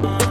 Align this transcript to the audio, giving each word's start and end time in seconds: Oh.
Oh. 0.00 0.27